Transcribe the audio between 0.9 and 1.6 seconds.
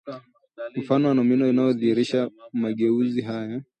wa nomino